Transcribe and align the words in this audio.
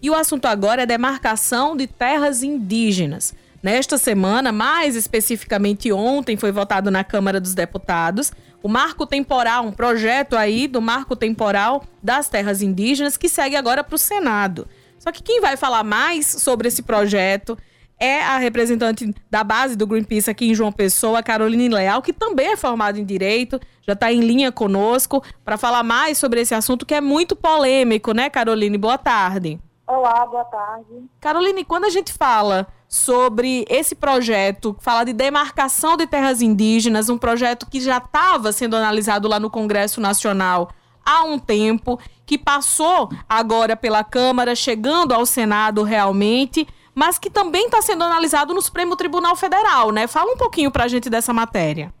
E 0.00 0.10
o 0.10 0.14
assunto 0.14 0.46
agora 0.46 0.82
é 0.82 0.86
demarcação 0.86 1.76
de 1.76 1.86
terras 1.86 2.42
indígenas. 2.42 3.34
Nesta 3.62 3.98
semana, 3.98 4.52
mais 4.52 4.94
especificamente 4.94 5.90
ontem, 5.92 6.36
foi 6.36 6.52
votado 6.52 6.90
na 6.90 7.02
Câmara 7.02 7.40
dos 7.40 7.54
Deputados 7.54 8.30
o 8.62 8.68
Marco 8.68 9.06
Temporal, 9.06 9.66
um 9.66 9.72
projeto 9.72 10.36
aí 10.36 10.66
do 10.66 10.80
Marco 10.80 11.14
Temporal 11.14 11.84
das 12.02 12.28
Terras 12.28 12.60
Indígenas, 12.60 13.16
que 13.16 13.28
segue 13.28 13.56
agora 13.56 13.84
para 13.84 13.94
o 13.94 13.98
Senado. 13.98 14.66
Só 14.98 15.12
que 15.12 15.22
quem 15.22 15.40
vai 15.40 15.56
falar 15.56 15.84
mais 15.84 16.26
sobre 16.26 16.68
esse 16.68 16.82
projeto 16.82 17.56
é 18.00 18.20
a 18.22 18.38
representante 18.38 19.12
da 19.30 19.42
base 19.42 19.76
do 19.76 19.86
Greenpeace 19.86 20.30
aqui 20.30 20.48
em 20.48 20.54
João 20.54 20.72
Pessoa, 20.72 21.22
Caroline 21.22 21.68
Leal, 21.68 22.02
que 22.02 22.12
também 22.12 22.52
é 22.52 22.56
formada 22.56 22.98
em 22.98 23.04
Direito, 23.04 23.60
já 23.86 23.92
está 23.92 24.12
em 24.12 24.20
linha 24.20 24.52
conosco 24.52 25.22
para 25.44 25.56
falar 25.56 25.82
mais 25.82 26.18
sobre 26.18 26.40
esse 26.40 26.54
assunto 26.54 26.86
que 26.86 26.94
é 26.94 27.00
muito 27.00 27.34
polêmico, 27.34 28.12
né, 28.12 28.30
Caroline? 28.30 28.78
Boa 28.78 28.98
tarde. 28.98 29.58
Olá, 29.88 30.26
boa 30.26 30.44
tarde. 30.44 31.08
Caroline, 31.18 31.64
quando 31.64 31.86
a 31.86 31.88
gente 31.88 32.12
fala 32.12 32.66
sobre 32.86 33.64
esse 33.70 33.94
projeto, 33.94 34.76
fala 34.80 35.02
de 35.02 35.14
demarcação 35.14 35.96
de 35.96 36.06
terras 36.06 36.42
indígenas, 36.42 37.08
um 37.08 37.16
projeto 37.16 37.66
que 37.66 37.80
já 37.80 37.96
estava 37.96 38.52
sendo 38.52 38.76
analisado 38.76 39.26
lá 39.26 39.40
no 39.40 39.48
Congresso 39.48 39.98
Nacional 39.98 40.68
há 41.02 41.24
um 41.24 41.38
tempo, 41.38 41.98
que 42.26 42.36
passou 42.36 43.08
agora 43.26 43.74
pela 43.74 44.04
Câmara, 44.04 44.54
chegando 44.54 45.14
ao 45.14 45.24
Senado 45.24 45.82
realmente, 45.82 46.68
mas 46.94 47.18
que 47.18 47.30
também 47.30 47.64
está 47.64 47.80
sendo 47.80 48.04
analisado 48.04 48.52
no 48.52 48.60
Supremo 48.60 48.94
Tribunal 48.94 49.36
Federal, 49.36 49.90
né? 49.90 50.06
Fala 50.06 50.30
um 50.30 50.36
pouquinho 50.36 50.70
para 50.70 50.84
a 50.84 50.88
gente 50.88 51.08
dessa 51.08 51.32
matéria. 51.32 51.94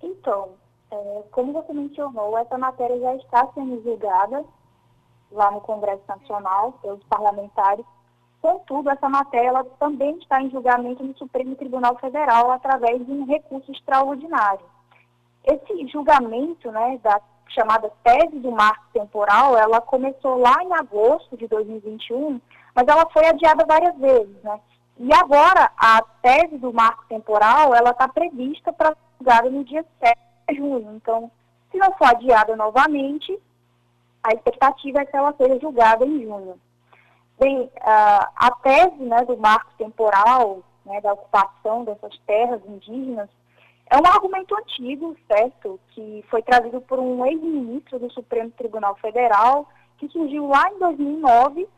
Então, 0.00 0.50
é, 0.92 1.22
como 1.32 1.52
você 1.52 1.72
mencionou, 1.72 2.38
essa 2.38 2.56
matéria 2.56 3.00
já 3.00 3.16
está 3.16 3.48
sendo 3.52 3.82
julgada 3.82 4.44
lá 5.32 5.50
no 5.50 5.60
Congresso 5.60 6.02
Nacional, 6.08 6.72
pelos 6.82 7.02
parlamentares. 7.04 7.84
Contudo, 8.40 8.90
essa 8.90 9.08
matéria 9.08 9.64
também 9.78 10.16
está 10.18 10.42
em 10.42 10.50
julgamento 10.50 11.04
no 11.04 11.16
Supremo 11.16 11.54
Tribunal 11.54 11.96
Federal 11.98 12.50
através 12.50 13.04
de 13.04 13.12
um 13.12 13.24
recurso 13.24 13.70
extraordinário. 13.70 14.64
Esse 15.44 15.86
julgamento 15.88 16.70
né, 16.70 16.98
da 17.02 17.20
chamada 17.48 17.92
tese 18.02 18.38
do 18.38 18.50
marco 18.50 18.84
temporal, 18.92 19.56
ela 19.56 19.80
começou 19.80 20.38
lá 20.38 20.56
em 20.62 20.72
agosto 20.72 21.36
de 21.36 21.46
2021, 21.46 22.40
mas 22.74 22.88
ela 22.88 23.08
foi 23.10 23.26
adiada 23.26 23.64
várias 23.66 23.96
vezes, 23.98 24.42
né? 24.42 24.58
E 24.98 25.12
agora 25.14 25.70
a 25.76 26.02
tese 26.22 26.58
do 26.58 26.72
marco 26.72 27.04
temporal, 27.08 27.74
ela 27.74 27.90
está 27.90 28.08
prevista 28.08 28.72
para 28.72 28.90
ser 28.90 28.96
julgada 29.18 29.50
no 29.50 29.64
dia 29.64 29.84
7 30.00 30.18
de 30.48 30.56
junho. 30.56 30.94
Então, 30.96 31.30
se 31.70 31.78
não 31.78 31.92
for 31.92 32.08
adiada 32.08 32.54
novamente, 32.56 33.38
a 34.22 34.32
expectativa 34.32 35.00
é 35.00 35.04
que 35.04 35.16
ela 35.16 35.34
seja 35.36 35.58
julgada 35.58 36.06
em 36.06 36.22
junho. 36.22 36.58
Bem, 37.38 37.70
a 37.80 38.50
tese 38.62 39.02
né, 39.02 39.24
do 39.24 39.36
marco 39.36 39.70
temporal, 39.76 40.62
né, 40.86 41.00
da 41.00 41.12
ocupação 41.12 41.84
dessas 41.84 42.16
terras 42.26 42.60
indígenas, 42.66 43.28
é 43.90 43.96
um 43.96 44.06
argumento 44.06 44.56
antigo, 44.56 45.16
certo? 45.26 45.78
Que 45.90 46.24
foi 46.30 46.40
trazido 46.42 46.80
por 46.80 46.98
um 46.98 47.26
ex-ministro 47.26 47.98
do 47.98 48.10
Supremo 48.12 48.50
Tribunal 48.52 48.94
Federal, 48.96 49.66
que 49.98 50.08
surgiu 50.08 50.46
lá 50.48 50.70
em 50.70 50.78
2009, 50.78 51.68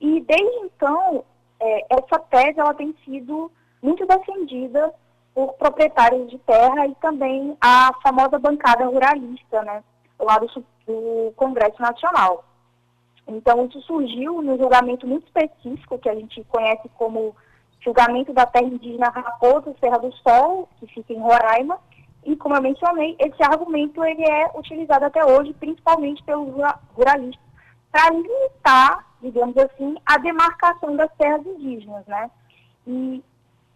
e 0.00 0.20
desde 0.20 0.56
então, 0.58 1.24
é, 1.58 1.86
essa 1.90 2.18
tese 2.18 2.60
ela 2.60 2.74
tem 2.74 2.94
sido 3.04 3.50
muito 3.82 4.06
defendida 4.06 4.94
por 5.34 5.54
proprietários 5.54 6.30
de 6.30 6.38
terra 6.38 6.86
e 6.86 6.94
também 6.96 7.56
a 7.60 7.92
famosa 8.02 8.38
bancada 8.38 8.86
ruralista, 8.86 9.62
né? 9.62 9.82
lá 10.18 10.38
do, 10.38 10.64
do 10.86 11.32
Congresso 11.36 11.80
Nacional. 11.80 12.44
Então, 13.26 13.66
isso 13.66 13.80
surgiu 13.82 14.42
no 14.42 14.58
julgamento 14.58 15.06
muito 15.06 15.26
específico, 15.26 15.98
que 15.98 16.08
a 16.08 16.14
gente 16.14 16.44
conhece 16.44 16.88
como 16.96 17.34
julgamento 17.80 18.32
da 18.32 18.46
terra 18.46 18.66
indígena 18.66 19.08
Raposa 19.08 19.74
Serra 19.80 19.98
do 19.98 20.12
Sol, 20.16 20.68
que 20.78 20.86
fica 20.86 21.12
em 21.12 21.20
Roraima, 21.20 21.78
e 22.24 22.34
como 22.36 22.56
eu 22.56 22.62
mencionei, 22.62 23.16
esse 23.18 23.42
argumento 23.42 24.02
ele 24.02 24.24
é 24.24 24.50
utilizado 24.54 25.04
até 25.04 25.24
hoje, 25.24 25.52
principalmente 25.54 26.22
pelos 26.22 26.54
ruralistas, 26.94 27.44
para 27.92 28.10
limitar, 28.10 29.06
digamos 29.20 29.56
assim, 29.58 29.96
a 30.06 30.16
demarcação 30.18 30.96
das 30.96 31.12
terras 31.16 31.44
indígenas, 31.46 32.04
né? 32.06 32.30
E 32.86 33.22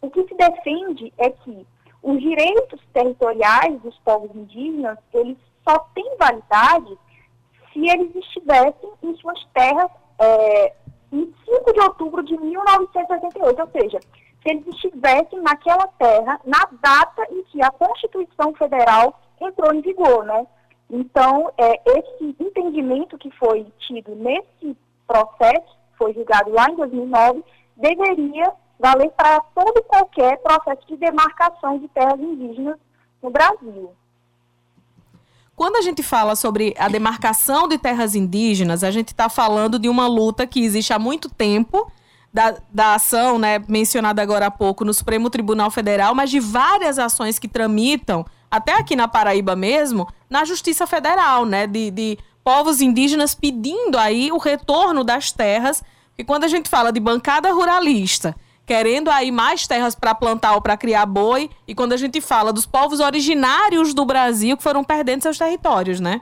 o 0.00 0.10
que 0.10 0.26
se 0.26 0.34
defende 0.34 1.12
é 1.18 1.30
que 1.30 1.66
os 2.02 2.20
direitos 2.20 2.80
territoriais 2.92 3.80
dos 3.82 3.98
povos 3.98 4.34
indígenas, 4.34 4.98
eles 5.12 5.36
só 5.68 5.78
têm 5.94 6.16
validade 6.18 6.98
se 7.72 7.86
eles 7.86 8.14
estivessem 8.16 8.90
em 9.02 9.14
suas 9.16 9.44
terras 9.52 9.90
é, 10.18 10.74
em 11.12 11.32
5 11.44 11.72
de 11.72 11.80
outubro 11.80 12.22
de 12.22 12.36
1988, 12.38 13.60
ou 13.60 13.70
seja, 13.70 14.00
se 14.42 14.50
eles 14.50 14.66
estivessem 14.68 15.40
naquela 15.42 15.86
terra 15.98 16.40
na 16.44 16.66
data 16.80 17.26
em 17.30 17.42
que 17.44 17.62
a 17.62 17.70
Constituição 17.70 18.54
Federal 18.54 19.20
entrou 19.40 19.74
em 19.74 19.82
vigor, 19.82 20.24
né? 20.24 20.46
Então, 20.90 21.52
é, 21.58 21.80
esse 21.98 22.34
entendimento 22.40 23.18
que 23.18 23.30
foi 23.32 23.66
tido 23.86 24.14
nesse 24.16 24.76
processo, 25.06 25.76
foi 25.98 26.14
julgado 26.14 26.50
lá 26.50 26.66
em 26.70 26.76
2009, 26.76 27.44
deveria 27.76 28.52
valer 28.78 29.10
para 29.10 29.40
todo 29.54 29.78
e 29.78 29.82
qualquer 29.82 30.38
processo 30.38 30.86
de 30.86 30.96
demarcação 30.96 31.78
de 31.78 31.88
terras 31.88 32.18
indígenas 32.18 32.78
no 33.22 33.30
Brasil. 33.30 33.92
Quando 35.58 35.74
a 35.74 35.82
gente 35.82 36.04
fala 36.04 36.36
sobre 36.36 36.72
a 36.78 36.88
demarcação 36.88 37.66
de 37.66 37.76
terras 37.78 38.14
indígenas, 38.14 38.84
a 38.84 38.92
gente 38.92 39.08
está 39.08 39.28
falando 39.28 39.76
de 39.76 39.88
uma 39.88 40.06
luta 40.06 40.46
que 40.46 40.60
existe 40.60 40.92
há 40.92 41.00
muito 41.00 41.28
tempo, 41.28 41.90
da, 42.32 42.54
da 42.72 42.94
ação 42.94 43.40
né, 43.40 43.58
mencionada 43.66 44.22
agora 44.22 44.46
há 44.46 44.50
pouco 44.52 44.84
no 44.84 44.94
Supremo 44.94 45.28
Tribunal 45.28 45.68
Federal, 45.68 46.14
mas 46.14 46.30
de 46.30 46.38
várias 46.38 46.96
ações 46.96 47.40
que 47.40 47.48
tramitam, 47.48 48.24
até 48.48 48.74
aqui 48.74 48.94
na 48.94 49.08
Paraíba 49.08 49.56
mesmo, 49.56 50.06
na 50.30 50.44
Justiça 50.44 50.86
Federal, 50.86 51.44
né, 51.44 51.66
de, 51.66 51.90
de 51.90 52.18
povos 52.44 52.80
indígenas 52.80 53.34
pedindo 53.34 53.98
aí 53.98 54.30
o 54.30 54.38
retorno 54.38 55.02
das 55.02 55.32
terras. 55.32 55.82
E 56.16 56.22
quando 56.22 56.44
a 56.44 56.48
gente 56.48 56.68
fala 56.68 56.92
de 56.92 57.00
bancada 57.00 57.50
ruralista 57.50 58.36
querendo 58.68 59.08
aí 59.10 59.32
mais 59.32 59.66
terras 59.66 59.94
para 59.94 60.14
plantar 60.14 60.54
ou 60.54 60.60
para 60.60 60.76
criar 60.76 61.06
boi, 61.06 61.50
e 61.66 61.74
quando 61.74 61.94
a 61.94 61.96
gente 61.96 62.20
fala 62.20 62.52
dos 62.52 62.66
povos 62.66 63.00
originários 63.00 63.94
do 63.94 64.04
Brasil 64.04 64.58
que 64.58 64.62
foram 64.62 64.84
perdendo 64.84 65.22
seus 65.22 65.38
territórios, 65.38 66.00
né? 66.00 66.20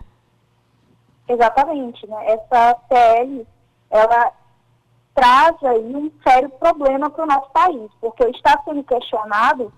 Exatamente, 1.29 2.07
né? 2.07 2.17
Essa 2.25 2.77
PL, 2.89 3.45
ela 3.91 4.33
traz 5.13 5.57
aí 5.65 5.97
um 5.97 6.09
sério 6.23 6.49
problema 6.51 7.11
para 7.11 7.25
o 7.25 7.27
nosso 7.27 7.51
país, 7.51 7.91
porque 8.01 8.23
está 8.29 8.63
sendo 8.65 8.85
questionado 8.85 9.73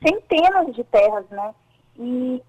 centenas 0.00 0.72
de 0.76 0.84
terras, 0.84 1.24
né? 1.28 1.52
E 1.98 2.40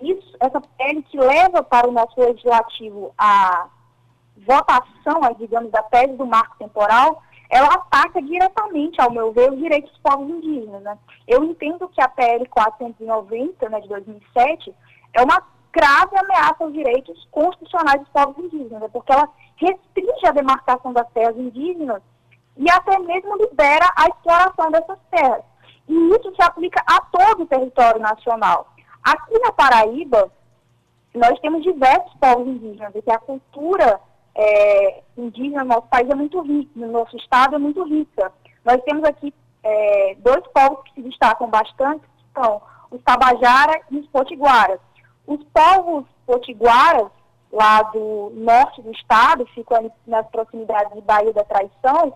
isso, 0.00 0.36
essa 0.40 0.58
PL 0.58 1.02
que 1.02 1.18
leva 1.18 1.62
para 1.62 1.86
o 1.86 1.92
nosso 1.92 2.18
legislativo 2.18 3.12
a 3.18 3.66
votação, 4.38 5.20
digamos, 5.38 5.70
da 5.70 5.82
tese 5.82 6.14
do 6.14 6.24
marco 6.24 6.56
temporal, 6.58 7.22
ela 7.52 7.68
ataca 7.74 8.22
diretamente, 8.22 8.98
ao 8.98 9.10
meu 9.10 9.30
ver, 9.30 9.52
os 9.52 9.58
direitos 9.58 9.90
dos 9.90 10.00
povos 10.00 10.26
indígenas. 10.26 10.82
Né? 10.82 10.98
Eu 11.28 11.44
entendo 11.44 11.86
que 11.88 12.00
a 12.00 12.08
PL 12.08 12.48
490, 12.48 13.68
né, 13.68 13.80
de 13.80 13.88
2007, 13.88 14.74
é 15.12 15.22
uma 15.22 15.46
grave 15.70 16.16
ameaça 16.16 16.64
aos 16.64 16.72
direitos 16.72 17.28
constitucionais 17.30 18.00
dos 18.00 18.08
povos 18.08 18.38
indígenas, 18.42 18.80
né? 18.80 18.88
porque 18.90 19.12
ela 19.12 19.28
restringe 19.56 20.26
a 20.26 20.32
demarcação 20.32 20.94
das 20.94 21.06
terras 21.10 21.36
indígenas 21.36 22.02
e 22.56 22.70
até 22.70 22.98
mesmo 22.98 23.36
libera 23.36 23.86
a 23.96 24.06
exploração 24.06 24.70
dessas 24.70 24.98
terras. 25.10 25.44
E 25.86 25.94
isso 25.94 26.34
se 26.34 26.42
aplica 26.42 26.82
a 26.86 27.02
todo 27.02 27.42
o 27.42 27.46
território 27.46 28.00
nacional. 28.00 28.66
Aqui 29.02 29.38
na 29.40 29.52
Paraíba, 29.52 30.32
nós 31.14 31.38
temos 31.40 31.62
diversos 31.62 32.14
povos 32.14 32.46
indígenas, 32.46 32.94
e 32.94 33.02
que 33.02 33.10
a 33.10 33.18
cultura 33.18 34.00
é, 34.34 35.02
indígena 35.16 35.62
no 35.64 35.74
nosso 35.74 35.88
país 35.88 36.08
é 36.08 36.14
muito 36.14 36.40
rica, 36.40 36.70
no 36.74 36.90
nosso 36.90 37.16
estado 37.16 37.56
é 37.56 37.58
muito 37.58 37.82
rica. 37.84 38.32
Nós 38.64 38.80
temos 38.84 39.04
aqui 39.04 39.32
é, 39.62 40.16
dois 40.18 40.46
povos 40.48 40.82
que 40.84 40.94
se 40.94 41.02
destacam 41.02 41.48
bastante, 41.48 42.00
que 42.00 42.40
são 42.40 42.60
os 42.90 43.02
Tabajara 43.02 43.80
e 43.90 43.98
os 43.98 44.06
Potiguaras. 44.08 44.80
Os 45.26 45.42
povos 45.52 46.04
potiguaras, 46.26 47.08
lá 47.52 47.82
do 47.82 48.32
norte 48.34 48.82
do 48.82 48.90
estado, 48.92 49.46
ficam 49.54 49.78
ali 49.78 49.92
nas 50.06 50.26
proximidades 50.28 50.92
de 50.94 51.00
Bahia 51.02 51.32
da 51.32 51.44
Traição, 51.44 52.14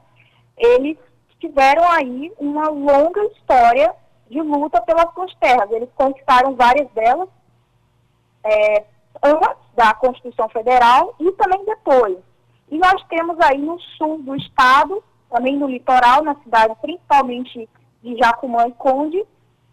eles 0.56 0.96
tiveram 1.38 1.84
aí 1.90 2.32
uma 2.38 2.68
longa 2.68 3.22
história 3.26 3.94
de 4.28 4.40
luta 4.40 4.80
pelas 4.80 5.12
suas 5.14 5.34
terras. 5.36 5.70
Eles 5.70 5.88
conquistaram 5.94 6.56
várias 6.56 6.90
delas, 6.92 7.28
é, 8.42 8.84
antes 9.22 9.74
da 9.74 9.94
Constituição 9.94 10.48
Federal 10.48 11.14
e 11.18 11.30
também 11.32 11.64
depois. 11.64 12.18
E 12.70 12.78
nós 12.78 13.02
temos 13.08 13.38
aí 13.40 13.58
no 13.58 13.78
sul 13.96 14.18
do 14.22 14.34
estado, 14.36 15.02
também 15.30 15.56
no 15.56 15.68
litoral, 15.68 16.22
na 16.22 16.34
cidade 16.36 16.74
principalmente 16.80 17.68
de 18.02 18.16
Jacumã 18.16 18.66
e 18.66 18.72
Conde, 18.72 19.24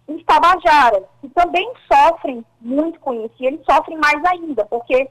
os 0.07 0.23
Tabajaras, 0.25 1.03
que 1.21 1.29
também 1.29 1.71
sofrem 1.91 2.45
muito 2.59 2.99
com 2.99 3.13
isso, 3.13 3.35
e 3.39 3.45
eles 3.45 3.61
sofrem 3.65 3.97
mais 3.97 4.23
ainda, 4.25 4.65
porque 4.65 5.09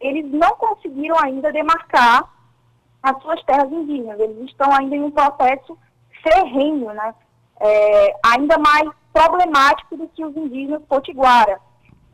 eles 0.00 0.30
não 0.32 0.50
conseguiram 0.56 1.16
ainda 1.22 1.52
demarcar 1.52 2.28
as 3.02 3.22
suas 3.22 3.42
terras 3.44 3.70
indígenas. 3.70 4.18
Eles 4.18 4.50
estão 4.50 4.72
ainda 4.72 4.96
em 4.96 5.02
um 5.02 5.10
processo 5.10 5.78
ferrenho, 6.22 6.92
né? 6.92 7.14
É, 7.60 8.16
ainda 8.24 8.58
mais 8.58 8.90
problemático 9.12 9.96
do 9.96 10.08
que 10.08 10.24
os 10.24 10.36
indígenas 10.36 10.82
potiguara. 10.88 11.60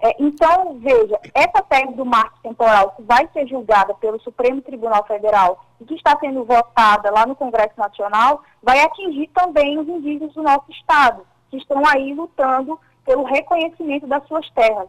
É, 0.02 0.16
então, 0.18 0.78
veja, 0.78 1.18
essa 1.34 1.62
tese 1.62 1.92
do 1.92 2.06
marco 2.06 2.38
temporal 2.42 2.92
que 2.96 3.02
vai 3.02 3.28
ser 3.34 3.46
julgada 3.46 3.92
pelo 3.94 4.18
Supremo 4.20 4.62
Tribunal 4.62 5.04
Federal 5.06 5.62
e 5.78 5.84
que 5.84 5.94
está 5.94 6.18
sendo 6.18 6.42
votada 6.44 7.10
lá 7.10 7.26
no 7.26 7.36
Congresso 7.36 7.74
Nacional, 7.76 8.42
vai 8.62 8.80
atingir 8.80 9.28
também 9.34 9.78
os 9.78 9.86
indígenas 9.86 10.32
do 10.32 10.42
nosso 10.42 10.70
Estado, 10.70 11.22
que 11.50 11.58
estão 11.58 11.86
aí 11.86 12.14
lutando 12.14 12.80
pelo 13.04 13.24
reconhecimento 13.24 14.06
das 14.06 14.26
suas 14.26 14.48
terras. 14.50 14.88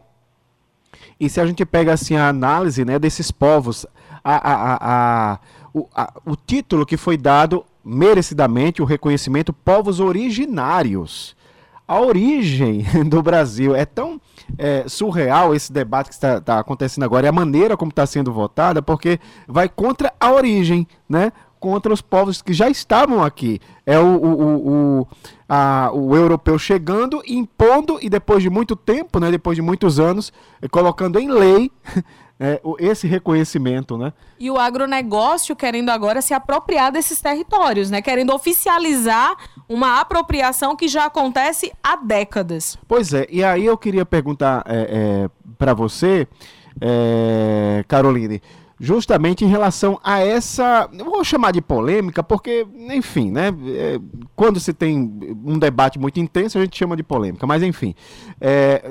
E 1.20 1.28
se 1.28 1.40
a 1.40 1.46
gente 1.46 1.64
pega 1.66 1.92
assim 1.92 2.16
a 2.16 2.28
análise 2.28 2.84
né, 2.84 2.98
desses 2.98 3.30
povos, 3.30 3.86
a, 4.24 4.52
a, 4.52 4.78
a, 5.34 5.38
o, 5.74 5.88
o 6.24 6.36
título 6.36 6.86
que 6.86 6.96
foi 6.96 7.18
dado 7.18 7.66
merecidamente, 7.84 8.80
o 8.80 8.86
reconhecimento 8.86 9.52
povos 9.52 10.00
originários 10.00 11.36
a 11.92 12.00
origem 12.00 12.84
do 13.06 13.22
Brasil. 13.22 13.74
É 13.74 13.84
tão 13.84 14.20
é, 14.56 14.84
surreal 14.88 15.54
esse 15.54 15.72
debate 15.72 16.08
que 16.08 16.14
está, 16.14 16.38
está 16.38 16.58
acontecendo 16.58 17.04
agora 17.04 17.26
e 17.26 17.28
a 17.28 17.32
maneira 17.32 17.76
como 17.76 17.90
está 17.90 18.06
sendo 18.06 18.32
votada, 18.32 18.80
porque 18.80 19.20
vai 19.46 19.68
contra 19.68 20.12
a 20.18 20.32
origem, 20.32 20.86
né? 21.08 21.32
Contra 21.62 21.94
os 21.94 22.02
povos 22.02 22.42
que 22.42 22.52
já 22.52 22.68
estavam 22.68 23.22
aqui. 23.22 23.60
É 23.86 23.96
o, 23.96 24.16
o, 24.16 25.00
o, 25.00 25.08
a, 25.48 25.92
o 25.94 26.16
europeu 26.16 26.58
chegando, 26.58 27.22
impondo 27.24 28.00
e 28.02 28.10
depois 28.10 28.42
de 28.42 28.50
muito 28.50 28.74
tempo, 28.74 29.20
né, 29.20 29.30
depois 29.30 29.54
de 29.54 29.62
muitos 29.62 30.00
anos, 30.00 30.32
colocando 30.72 31.20
em 31.20 31.30
lei 31.30 31.70
é, 32.40 32.60
esse 32.80 33.06
reconhecimento, 33.06 33.96
né? 33.96 34.12
E 34.40 34.50
o 34.50 34.58
agronegócio 34.58 35.54
querendo 35.54 35.90
agora 35.90 36.20
se 36.20 36.34
apropriar 36.34 36.90
desses 36.90 37.20
territórios, 37.20 37.92
né? 37.92 38.02
Querendo 38.02 38.34
oficializar 38.34 39.36
uma 39.68 40.00
apropriação 40.00 40.74
que 40.74 40.88
já 40.88 41.04
acontece 41.04 41.72
há 41.80 41.94
décadas. 41.94 42.76
Pois 42.88 43.14
é, 43.14 43.28
e 43.30 43.44
aí 43.44 43.64
eu 43.64 43.78
queria 43.78 44.04
perguntar 44.04 44.64
é, 44.66 45.28
é, 45.28 45.30
para 45.56 45.74
você, 45.74 46.26
é, 46.80 47.84
Caroline, 47.86 48.42
justamente 48.82 49.44
em 49.44 49.48
relação 49.48 50.00
a 50.02 50.18
essa, 50.18 50.90
vou 50.92 51.22
chamar 51.22 51.52
de 51.52 51.62
polêmica, 51.62 52.20
porque, 52.20 52.66
enfim, 52.90 53.30
né? 53.30 53.54
É, 53.68 54.00
quando 54.34 54.58
se 54.58 54.72
tem 54.72 54.98
um 55.44 55.56
debate 55.56 56.00
muito 56.00 56.18
intenso, 56.18 56.58
a 56.58 56.62
gente 56.62 56.76
chama 56.76 56.96
de 56.96 57.04
polêmica, 57.04 57.46
mas 57.46 57.62
enfim. 57.62 57.94
É, 58.40 58.82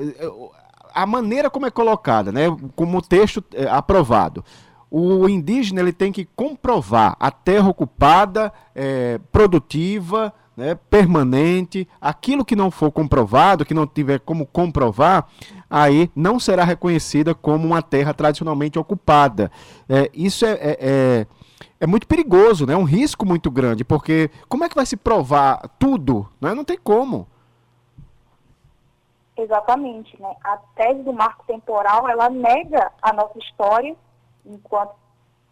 a 0.94 1.04
maneira 1.04 1.50
como 1.50 1.66
é 1.66 1.70
colocada, 1.70 2.32
né, 2.32 2.44
como 2.74 2.96
o 2.96 3.02
texto 3.02 3.44
é, 3.52 3.68
aprovado, 3.68 4.42
o 4.90 5.28
indígena 5.28 5.82
ele 5.82 5.92
tem 5.92 6.10
que 6.10 6.24
comprovar 6.34 7.14
a 7.20 7.30
terra 7.30 7.68
ocupada, 7.68 8.50
é, 8.74 9.20
produtiva, 9.30 10.32
né, 10.56 10.74
permanente, 10.90 11.88
aquilo 12.00 12.44
que 12.44 12.56
não 12.56 12.70
for 12.70 12.90
comprovado, 12.90 13.64
que 13.64 13.74
não 13.74 13.86
tiver 13.86 14.20
como 14.20 14.46
comprovar, 14.46 15.28
aí 15.70 16.10
não 16.14 16.38
será 16.38 16.64
reconhecida 16.64 17.34
como 17.34 17.66
uma 17.66 17.82
terra 17.82 18.12
tradicionalmente 18.12 18.78
ocupada. 18.78 19.50
É, 19.88 20.10
isso 20.12 20.44
é, 20.44 20.52
é, 20.52 20.78
é, 20.80 21.26
é 21.80 21.86
muito 21.86 22.06
perigoso, 22.06 22.66
né? 22.66 22.74
é 22.74 22.76
um 22.76 22.84
risco 22.84 23.24
muito 23.24 23.50
grande, 23.50 23.84
porque 23.84 24.30
como 24.48 24.64
é 24.64 24.68
que 24.68 24.76
vai 24.76 24.86
se 24.86 24.96
provar 24.96 25.68
tudo? 25.78 26.28
Né? 26.40 26.54
Não 26.54 26.64
tem 26.64 26.78
como. 26.78 27.26
Exatamente, 29.36 30.20
né? 30.20 30.30
A 30.44 30.58
tese 30.76 31.02
do 31.02 31.12
marco 31.12 31.42
temporal, 31.46 32.06
ela 32.06 32.28
nega 32.28 32.92
a 33.00 33.14
nossa 33.14 33.38
história 33.38 33.96
enquanto 34.44 34.92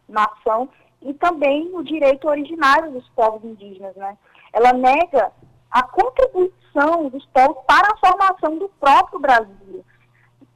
nação 0.06 0.68
e 1.00 1.14
também 1.14 1.70
o 1.74 1.82
direito 1.82 2.28
originário 2.28 2.92
dos 2.92 3.08
povos 3.10 3.42
indígenas, 3.42 3.96
né? 3.96 4.18
Ela 4.52 4.72
nega 4.72 5.32
a 5.70 5.82
contribuição 5.82 7.08
dos 7.08 7.24
povos 7.26 7.62
para 7.66 7.92
a 7.92 7.96
formação 7.96 8.58
do 8.58 8.68
próprio 8.80 9.18
Brasil. 9.18 9.84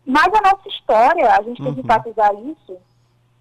Mas 0.05 0.27
a 0.27 0.43
nossa 0.43 0.69
história, 0.69 1.33
a 1.33 1.43
gente 1.43 1.63
tem 1.63 1.73
que 1.75 1.81
uhum. 1.81 1.85
enfatizar 1.85 2.35
isso, 2.35 2.77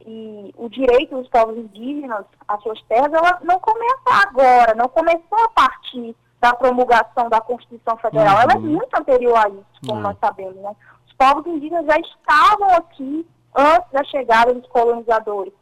e 0.05 0.53
o 0.57 0.69
direito 0.69 1.15
dos 1.15 1.27
povos 1.29 1.57
indígenas 1.57 2.25
às 2.47 2.61
suas 2.61 2.81
terras, 2.83 3.11
ela 3.13 3.39
não 3.43 3.59
começa 3.59 4.27
agora, 4.27 4.75
não 4.75 4.87
começou 4.87 5.43
a 5.45 5.49
partir 5.49 6.15
da 6.41 6.53
promulgação 6.53 7.29
da 7.29 7.39
Constituição 7.39 7.97
Federal. 7.97 8.35
Uhum. 8.35 8.41
Ela 8.41 8.53
é 8.53 8.59
muito 8.59 8.93
anterior 8.95 9.37
a 9.37 9.49
isso, 9.49 9.65
como 9.85 9.95
uhum. 9.95 10.01
nós 10.01 10.17
sabemos. 10.19 10.55
Né? 10.55 10.75
Os 11.07 11.13
povos 11.13 11.45
indígenas 11.47 11.85
já 11.85 11.97
estavam 11.97 12.69
aqui 12.75 13.25
antes 13.55 13.91
da 13.91 14.03
chegada 14.05 14.53
dos 14.53 14.67
colonizadores. 14.67 15.53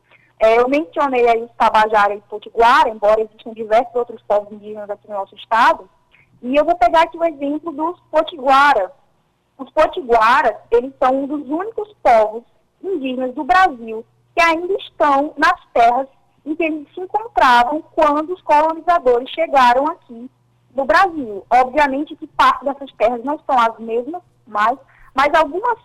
É, 0.42 0.60
eu 0.60 0.68
mencionei 0.68 1.30
aí 1.30 1.44
os 1.44 1.52
Tabajara 1.52 2.16
e 2.16 2.22
Potiguara, 2.22 2.90
embora 2.90 3.22
existam 3.22 3.54
diversos 3.54 3.94
outros 3.94 4.20
povos 4.24 4.52
indígenas 4.52 4.90
aqui 4.90 5.08
no 5.08 5.14
nosso 5.14 5.36
estado, 5.36 5.88
e 6.42 6.56
eu 6.56 6.66
vou 6.66 6.76
pegar 6.76 7.04
aqui 7.04 7.16
o 7.16 7.24
exemplo 7.24 7.72
dos 7.72 8.00
Potiguara. 8.10 8.92
Os 9.56 9.70
Potiguaras, 9.70 10.58
eles 10.72 10.92
são 10.98 11.14
um 11.16 11.28
dos 11.28 11.48
únicos 11.48 11.94
povos 12.02 12.44
indígenas 12.84 13.36
do 13.36 13.44
Brasil 13.44 14.04
que 14.36 14.42
ainda 14.42 14.74
estão 14.74 15.32
nas 15.38 15.64
terras 15.74 16.08
em 16.44 16.56
que 16.56 16.64
eles 16.64 16.92
se 16.92 17.02
encontravam 17.02 17.84
quando 17.94 18.34
os 18.34 18.42
colonizadores 18.42 19.30
chegaram 19.30 19.86
aqui 19.90 20.28
do 20.72 20.86
Brasil. 20.86 21.46
Obviamente 21.52 22.16
que 22.16 22.26
parte 22.26 22.66
dessas 22.66 22.92
terras 22.94 23.24
não 23.24 23.40
são 23.46 23.60
as 23.60 23.78
mesmas, 23.78 24.24
mas, 24.48 24.76
mas 25.14 25.32
algumas 25.36 25.78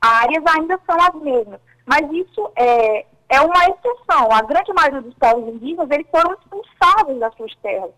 áreas 0.00 0.42
ainda 0.56 0.80
são 0.86 0.96
as 0.98 1.14
mesmas. 1.20 1.60
Mas 1.84 2.10
isso 2.12 2.50
é, 2.56 3.04
é 3.30 3.40
uma 3.40 3.64
exceção. 3.64 4.30
A 4.32 4.42
grande 4.42 4.72
maioria 4.72 5.00
dos 5.00 5.14
povos 5.14 5.54
indígenas, 5.54 5.88
eles 5.90 6.06
foram 6.10 6.34
expulsados 6.34 7.18
das 7.20 7.34
suas 7.36 7.54
terras. 7.56 7.92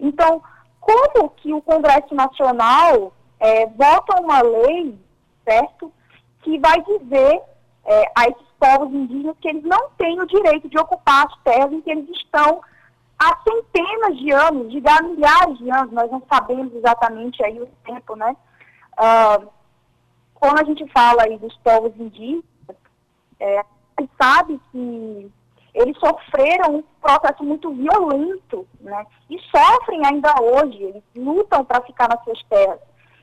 Então, 0.00 0.42
como 0.80 1.30
que 1.30 1.54
o 1.54 1.62
Congresso 1.62 2.12
Nacional 2.12 3.12
é, 3.38 3.66
vota 3.66 4.20
uma 4.20 4.42
lei, 4.42 4.98
certo, 5.44 5.92
que 6.42 6.58
vai 6.58 6.82
dizer 6.82 7.40
é, 7.84 8.12
a 8.16 8.24
esses 8.24 8.48
povos 8.58 8.92
indígenas 8.92 9.36
que 9.40 9.48
eles 9.48 9.62
não 9.62 9.90
têm 9.96 10.20
o 10.20 10.26
direito 10.26 10.68
de 10.68 10.78
ocupar 10.78 11.26
as 11.26 11.42
terras 11.42 11.72
em 11.72 11.80
que 11.80 11.90
eles 11.90 12.08
estão 12.10 12.60
há 13.18 13.38
centenas 13.48 14.18
de 14.18 14.32
anos, 14.32 14.72
de 14.72 14.82
há 14.88 15.02
milhares 15.02 15.58
de 15.58 15.70
anos, 15.70 15.92
nós 15.92 16.10
não 16.10 16.22
sabemos 16.28 16.74
exatamente 16.74 17.42
aí 17.44 17.60
o 17.60 17.66
tempo, 17.86 18.16
né? 18.16 18.36
Uh, 18.98 19.48
quando 20.34 20.60
a 20.60 20.64
gente 20.64 20.86
fala 20.88 21.22
aí 21.22 21.38
dos 21.38 21.56
povos 21.58 21.92
indígenas, 21.98 22.44
é, 23.38 23.64
gente 24.00 24.12
sabe 24.20 24.60
que 24.70 25.30
eles 25.74 25.96
sofreram 25.98 26.76
um 26.76 26.84
processo 27.00 27.42
muito 27.42 27.72
violento, 27.72 28.66
né? 28.80 29.06
E 29.28 29.38
sofrem 29.50 30.06
ainda 30.06 30.34
hoje, 30.40 30.82
eles 30.82 31.02
lutam 31.16 31.64
para 31.64 31.82
ficar 31.82 32.08
nas 32.08 32.22
suas 32.22 32.42
terras. 32.44 32.78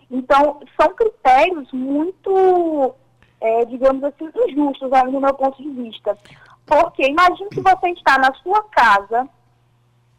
Então, 0.10 0.60
são 0.80 0.94
critérios 0.94 1.72
muito, 1.72 2.94
é, 3.40 3.64
digamos 3.66 4.04
assim, 4.04 4.30
injustos, 4.48 4.90
no 5.10 5.22
meu 5.22 5.34
ponto 5.34 5.62
de 5.62 5.70
vista. 5.70 6.18
Porque 6.66 7.04
imagine 7.04 7.50
que 7.50 7.62
você 7.62 7.90
está 7.92 8.18
na 8.18 8.34
sua 8.36 8.62
casa, 8.64 9.30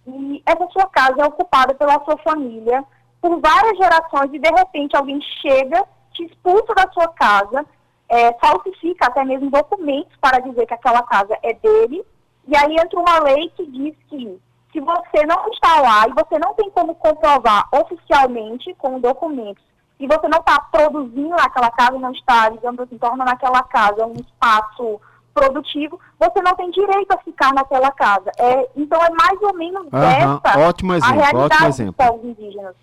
e 0.06 0.42
essa 0.46 0.66
sua 0.68 0.86
casa 0.88 1.20
é 1.20 1.26
ocupada 1.26 1.74
pela 1.74 2.02
sua 2.04 2.16
família 2.18 2.84
por 3.20 3.40
várias 3.40 3.76
gerações 3.76 4.32
e 4.32 4.38
de 4.38 4.50
repente 4.50 4.96
alguém 4.96 5.20
chega, 5.40 5.86
te 6.12 6.24
expulsa 6.24 6.74
da 6.74 6.90
sua 6.92 7.08
casa, 7.08 7.64
é, 8.12 8.30
falsifica 8.34 9.06
até 9.06 9.24
mesmo 9.24 9.50
documentos 9.50 10.12
para 10.20 10.38
dizer 10.38 10.66
que 10.66 10.74
aquela 10.74 11.02
casa 11.02 11.34
é 11.42 11.54
dele, 11.54 12.04
e 12.46 12.54
aí 12.54 12.76
entra 12.76 13.00
uma 13.00 13.20
lei 13.20 13.48
que 13.56 13.64
diz 13.66 13.96
que 14.10 14.38
se 14.70 14.80
você 14.80 15.26
não 15.26 15.48
está 15.48 15.80
lá 15.80 16.06
e 16.06 16.12
você 16.12 16.38
não 16.38 16.52
tem 16.52 16.68
como 16.70 16.94
comprovar 16.94 17.66
oficialmente 17.72 18.74
com 18.74 19.00
documentos, 19.00 19.64
e 19.98 20.06
você 20.06 20.28
não 20.28 20.40
está 20.40 20.60
produzindo 20.60 21.30
naquela 21.30 21.70
casa, 21.70 21.98
não 21.98 22.12
está, 22.12 22.50
digamos 22.50 22.80
assim, 22.80 22.98
tornando 22.98 23.30
aquela 23.30 23.62
casa 23.62 24.04
um 24.04 24.14
espaço 24.14 25.00
produtivo, 25.32 25.98
você 26.18 26.42
não 26.42 26.54
tem 26.54 26.70
direito 26.70 27.12
a 27.12 27.18
ficar 27.18 27.54
naquela 27.54 27.90
casa. 27.92 28.30
É, 28.38 28.68
então 28.76 29.02
é 29.02 29.10
mais 29.10 29.40
ou 29.40 29.54
menos 29.54 29.84
uhum, 29.84 30.02
essa 30.02 30.58
ótimo 30.58 30.92
exemplo, 30.92 31.20
a 31.20 31.24
realidade 31.24 31.54
ótimo 31.54 31.68
exemplo. 31.68 31.94
dos 31.96 32.06
povos 32.06 32.24
indígenas. 32.24 32.74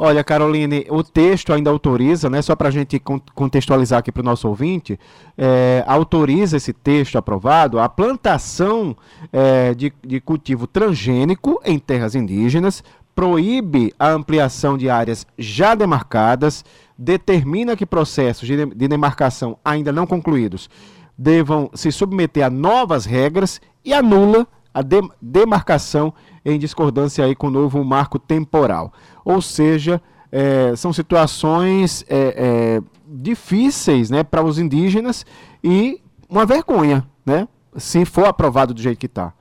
Olha, 0.00 0.22
Caroline, 0.22 0.86
o 0.90 1.02
texto 1.02 1.52
ainda 1.52 1.70
autoriza, 1.70 2.30
né, 2.30 2.40
só 2.40 2.54
para 2.54 2.68
a 2.68 2.70
gente 2.70 3.02
contextualizar 3.34 3.98
aqui 3.98 4.12
para 4.12 4.20
o 4.20 4.24
nosso 4.24 4.46
ouvinte, 4.46 4.96
é, 5.36 5.82
autoriza 5.88 6.56
esse 6.56 6.72
texto 6.72 7.18
aprovado 7.18 7.80
a 7.80 7.88
plantação 7.88 8.96
é, 9.32 9.74
de, 9.74 9.92
de 10.06 10.20
cultivo 10.20 10.68
transgênico 10.68 11.60
em 11.64 11.80
terras 11.80 12.14
indígenas, 12.14 12.84
proíbe 13.12 13.92
a 13.98 14.10
ampliação 14.10 14.78
de 14.78 14.88
áreas 14.88 15.26
já 15.36 15.74
demarcadas, 15.74 16.64
determina 16.96 17.76
que 17.76 17.84
processos 17.84 18.46
de, 18.46 18.66
de 18.66 18.86
demarcação 18.86 19.58
ainda 19.64 19.90
não 19.90 20.06
concluídos 20.06 20.70
devam 21.18 21.68
se 21.74 21.90
submeter 21.90 22.46
a 22.46 22.50
novas 22.50 23.04
regras 23.04 23.60
e 23.84 23.92
anula 23.92 24.46
a 24.72 24.80
demarcação 25.20 26.12
em 26.44 26.58
discordância 26.58 27.24
aí 27.24 27.34
com 27.34 27.48
o 27.48 27.50
novo 27.50 27.82
marco 27.84 28.18
temporal. 28.18 28.92
Ou 29.24 29.40
seja, 29.40 30.00
é, 30.30 30.74
são 30.76 30.92
situações 30.92 32.04
é, 32.08 32.16
é, 32.36 32.80
difíceis 33.06 34.10
né, 34.10 34.22
para 34.22 34.42
os 34.42 34.58
indígenas 34.58 35.24
e 35.62 36.00
uma 36.28 36.44
vergonha, 36.44 37.08
né, 37.24 37.48
se 37.76 38.04
for 38.04 38.26
aprovado 38.26 38.74
do 38.74 38.80
jeito 38.80 38.98
que 38.98 39.06
está. 39.06 39.32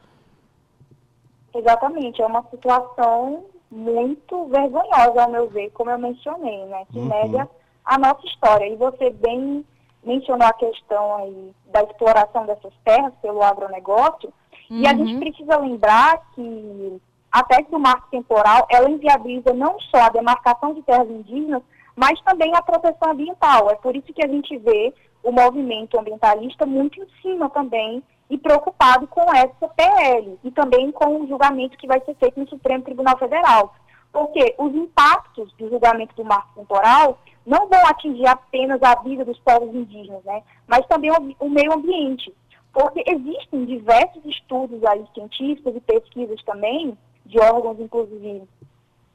Exatamente, 1.54 2.22
é 2.22 2.26
uma 2.26 2.44
situação 2.52 3.46
muito 3.70 4.46
vergonhosa, 4.46 5.24
ao 5.24 5.30
meu 5.30 5.50
ver, 5.50 5.70
como 5.72 5.90
eu 5.90 5.98
mencionei, 5.98 6.66
né? 6.66 6.86
Que 6.92 7.00
uhum. 7.00 7.08
nega 7.08 7.50
a 7.84 7.98
nossa 7.98 8.26
história. 8.26 8.68
E 8.68 8.76
você 8.76 9.10
bem 9.10 9.66
mencionou 10.04 10.48
a 10.48 10.54
questão 10.54 11.16
aí 11.18 11.54
da 11.66 11.84
exploração 11.84 12.46
dessas 12.46 12.74
terras 12.86 13.14
pelo 13.22 13.44
agronegócio. 13.44 14.32
Uhum. 14.70 14.80
E 14.80 14.88
a 14.88 14.94
gente 14.94 15.14
uhum. 15.14 15.20
precisa 15.20 15.58
lembrar 15.58 16.22
que 16.34 17.02
a 17.32 17.44
tese 17.44 17.70
do 17.70 17.80
marco 17.80 18.08
temporal, 18.10 18.68
ela 18.70 18.90
inviabiliza 18.90 19.54
não 19.54 19.80
só 19.80 20.04
a 20.04 20.10
demarcação 20.10 20.74
de 20.74 20.82
terras 20.82 21.10
indígenas, 21.10 21.62
mas 21.96 22.20
também 22.22 22.56
a 22.56 22.62
proteção 22.62 23.12
ambiental. 23.12 23.70
É 23.70 23.76
por 23.76 23.96
isso 23.96 24.14
que 24.14 24.24
a 24.24 24.28
gente 24.28 24.58
vê 24.58 24.94
o 25.24 25.32
movimento 25.32 26.00
ambientalista 26.00 26.66
muito 26.66 27.02
em 27.02 27.08
cima 27.22 27.50
também 27.50 28.02
e 28.30 28.38
preocupado 28.38 29.08
com 29.08 29.34
essa 29.34 29.68
PL 29.68 30.38
e 30.44 30.52
também 30.52 30.92
com 30.92 31.22
o 31.22 31.28
julgamento 31.28 31.78
que 31.78 31.88
vai 31.88 32.00
ser 32.02 32.16
feito 32.16 32.40
no 32.40 32.48
Supremo 32.48 32.84
Tribunal 32.84 33.18
Federal. 33.18 33.74
Porque 34.12 34.56
os 34.58 34.74
impactos 34.74 35.52
do 35.54 35.70
julgamento 35.70 36.16
do 36.16 36.26
marco 36.26 36.54
temporal 36.56 37.20
não 37.46 37.68
vão 37.68 37.86
atingir 37.88 38.28
apenas 38.28 38.82
a 38.84 38.96
vida 39.02 39.24
dos 39.24 39.40
povos 39.40 39.74
indígenas, 39.74 40.24
né, 40.24 40.44
mas 40.68 40.86
também 40.88 41.12
o, 41.12 41.36
o 41.46 41.50
meio 41.50 41.74
ambiente. 41.74 42.34
Porque 42.74 43.04
existem 43.08 43.66
diversos 43.66 44.24
estudos 44.26 44.84
aí 44.84 45.06
científicos 45.14 45.76
e 45.76 45.82
pesquisas 45.82 46.44
também, 46.44 46.98
de 47.26 47.40
órgãos, 47.40 47.80
inclusive, 47.80 48.44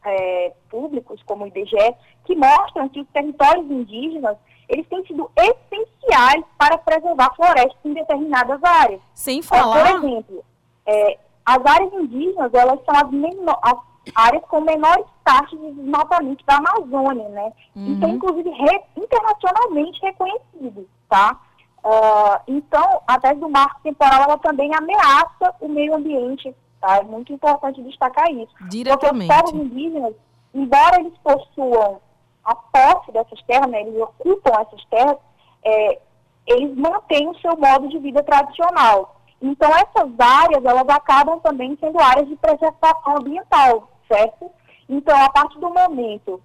é, 0.05 0.53
públicos, 0.69 1.23
como 1.25 1.45
o 1.45 1.47
IBGE, 1.47 1.95
que 2.25 2.35
mostram 2.35 2.89
que 2.89 3.01
os 3.01 3.09
territórios 3.09 3.71
indígenas 3.71 4.37
eles 4.69 4.87
têm 4.89 5.05
sido 5.07 5.31
essenciais 5.37 6.45
para 6.57 6.79
preservar 6.79 7.35
florestas 7.35 7.77
em 7.85 7.93
determinadas 7.93 8.63
áreas. 8.65 9.01
Sem 9.13 9.43
falar... 9.43 10.01
Por 10.01 10.05
exemplo, 10.05 10.45
é, 10.87 11.19
as 11.45 11.67
áreas 11.67 11.93
indígenas, 11.93 12.55
elas 12.55 12.81
são 12.85 12.95
as, 12.97 13.11
menor, 13.11 13.59
as 13.63 13.77
áreas 14.15 14.43
com 14.45 14.61
menores 14.61 15.05
taxas 15.25 15.59
de 15.61 15.73
desmatamento 15.73 16.45
da 16.47 16.57
Amazônia, 16.57 17.29
né? 17.29 17.53
Uhum. 17.77 17.93
Isso 17.93 18.05
é, 18.05 18.09
inclusive, 18.09 18.51
re, 18.51 18.81
internacionalmente 18.97 20.01
reconhecido, 20.01 20.89
tá? 21.09 21.39
Uh, 21.85 22.39
então, 22.47 23.03
a 23.07 23.19
tese 23.19 23.41
do 23.41 23.49
marco 23.49 23.81
temporal, 23.83 24.23
ela 24.23 24.39
também 24.39 24.71
ameaça 24.75 25.55
o 25.61 25.69
meio 25.69 25.95
ambiente, 25.95 26.55
tá? 26.81 26.99
É 26.99 27.03
muito 27.03 27.33
importante 27.33 27.83
destacar 27.83 28.31
isso. 28.31 28.53
Diretamente. 28.69 29.27
Porque 29.27 29.45
os 29.45 29.51
povos 29.51 29.67
indígenas, 29.67 30.15
embora 30.55 31.01
eles 31.01 31.15
possuam 31.25 32.01
a 32.45 32.55
posse 32.55 33.11
dessas 33.13 33.43
terras, 33.43 33.69
né, 33.69 33.83
eles 33.83 34.01
ocupam 34.01 34.61
essas 34.61 34.85
terras, 34.87 35.17
é, 35.65 35.99
eles 36.47 36.77
mantêm 36.77 37.29
o 37.29 37.39
seu 37.39 37.57
modo 37.57 37.89
de 37.89 37.99
vida 37.99 38.23
tradicional. 38.23 39.21
Então, 39.41 39.71
essas 39.71 40.09
áreas, 40.19 40.65
elas 40.65 40.89
acabam 40.89 41.41
também 41.41 41.77
sendo 41.81 41.99
áreas 42.01 42.29
de 42.29 42.37
preservação 42.37 43.17
ambiental, 43.17 43.89
certo? 44.07 44.51
Então, 44.89 45.17
a 45.21 45.31
partir 45.31 45.59
do 45.59 45.71
momento 45.71 46.41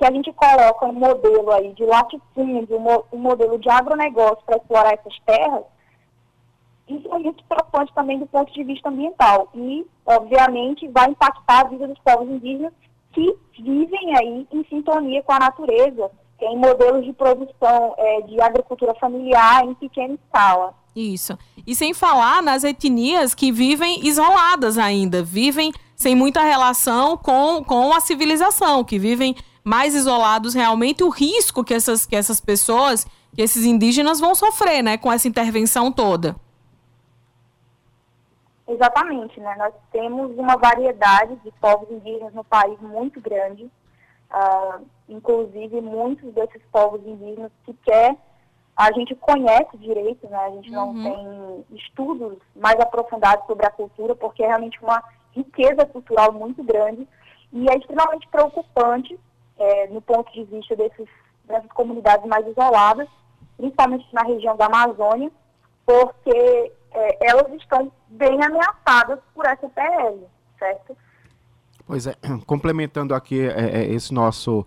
que 0.00 0.06
a 0.06 0.10
gente 0.10 0.32
coloca 0.32 0.86
um 0.86 0.94
modelo 0.94 1.52
aí 1.52 1.74
de 1.74 1.84
latifúndio, 1.84 2.78
um, 3.12 3.18
modelo 3.18 3.58
de 3.58 3.68
agronegócio 3.68 4.42
para 4.46 4.56
explorar 4.56 4.94
essas 4.94 5.14
terras, 5.26 5.62
isso 6.88 7.06
é 7.14 7.18
muito 7.18 7.44
preocupante 7.44 7.92
também 7.94 8.18
do 8.18 8.26
ponto 8.26 8.50
de 8.50 8.64
vista 8.64 8.88
ambiental. 8.88 9.50
E, 9.54 9.86
obviamente, 10.06 10.88
vai 10.88 11.10
impactar 11.10 11.60
a 11.60 11.68
vida 11.68 11.86
dos 11.86 11.98
povos 11.98 12.30
indígenas 12.30 12.72
que 13.12 13.36
vivem 13.58 14.16
aí 14.16 14.46
em 14.50 14.64
sintonia 14.70 15.22
com 15.22 15.32
a 15.32 15.38
natureza, 15.38 16.10
em 16.40 16.56
modelos 16.56 17.04
de 17.04 17.12
produção 17.12 17.94
é, 17.98 18.22
de 18.22 18.40
agricultura 18.40 18.94
familiar 18.94 19.66
em 19.66 19.74
pequena 19.74 20.14
escala. 20.14 20.72
Isso. 20.96 21.36
E 21.66 21.74
sem 21.74 21.92
falar 21.92 22.42
nas 22.42 22.64
etnias 22.64 23.34
que 23.34 23.52
vivem 23.52 24.06
isoladas 24.06 24.78
ainda, 24.78 25.22
vivem 25.22 25.70
sem 25.94 26.14
muita 26.14 26.40
relação 26.40 27.18
com, 27.18 27.62
com 27.62 27.92
a 27.92 28.00
civilização, 28.00 28.82
que 28.82 28.98
vivem 28.98 29.36
mais 29.64 29.94
isolados 29.94 30.54
realmente, 30.54 31.04
o 31.04 31.08
risco 31.08 31.64
que 31.64 31.74
essas, 31.74 32.06
que 32.06 32.16
essas 32.16 32.40
pessoas, 32.40 33.06
que 33.34 33.42
esses 33.42 33.64
indígenas 33.64 34.20
vão 34.20 34.34
sofrer, 34.34 34.82
né, 34.82 34.96
com 34.96 35.12
essa 35.12 35.28
intervenção 35.28 35.92
toda. 35.92 36.36
Exatamente, 38.66 39.40
né? 39.40 39.54
Nós 39.58 39.74
temos 39.90 40.30
uma 40.38 40.56
variedade 40.56 41.34
de 41.44 41.50
povos 41.60 41.90
indígenas 41.90 42.32
no 42.32 42.44
país 42.44 42.80
muito 42.80 43.20
grande, 43.20 43.64
uh, 43.64 44.86
inclusive 45.08 45.80
muitos 45.80 46.32
desses 46.32 46.62
povos 46.70 47.00
indígenas 47.04 47.50
sequer 47.66 48.16
a 48.80 48.90
gente 48.92 49.14
conhece 49.14 49.76
direito, 49.76 50.26
né? 50.28 50.38
A 50.38 50.50
gente 50.52 50.70
não 50.70 50.88
uhum. 50.88 51.02
tem 51.02 51.78
estudos 51.78 52.38
mais 52.56 52.80
aprofundados 52.80 53.44
sobre 53.46 53.66
a 53.66 53.70
cultura, 53.70 54.14
porque 54.14 54.42
é 54.42 54.46
realmente 54.46 54.82
uma 54.82 55.04
riqueza 55.32 55.84
cultural 55.84 56.32
muito 56.32 56.62
grande 56.64 57.06
e 57.52 57.68
é 57.68 57.76
extremamente 57.76 58.26
preocupante 58.28 59.20
é, 59.60 59.86
no 59.88 60.00
ponto 60.00 60.32
de 60.32 60.42
vista 60.44 60.74
desses, 60.74 61.06
dessas 61.44 61.70
comunidades 61.72 62.26
mais 62.26 62.46
isoladas, 62.46 63.06
principalmente 63.56 64.06
na 64.12 64.22
região 64.22 64.56
da 64.56 64.66
Amazônia, 64.66 65.30
porque 65.84 66.72
é, 66.92 67.28
elas 67.28 67.52
estão 67.52 67.92
bem 68.08 68.42
ameaçadas 68.42 69.20
por 69.34 69.44
essa 69.44 69.68
PL, 69.68 70.26
certo? 70.58 70.96
Pois 71.86 72.06
é, 72.06 72.14
complementando 72.46 73.14
aqui 73.14 73.46
é, 73.46 73.82
é, 73.82 73.84
esse 73.86 74.14
nosso 74.14 74.66